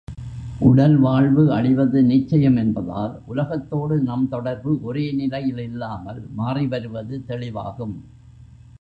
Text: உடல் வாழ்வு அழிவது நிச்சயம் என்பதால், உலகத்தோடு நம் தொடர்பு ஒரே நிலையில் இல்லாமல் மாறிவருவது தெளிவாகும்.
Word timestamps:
உடல் 0.59 0.95
வாழ்வு 0.97 1.43
அழிவது 1.53 2.03
நிச்சயம் 2.03 2.55
என்பதால், 2.55 3.21
உலகத்தோடு 3.25 4.01
நம் 4.01 4.27
தொடர்பு 4.27 4.81
ஒரே 4.81 5.11
நிலையில் 5.11 5.63
இல்லாமல் 5.69 6.21
மாறிவருவது 6.37 7.17
தெளிவாகும். 7.27 7.95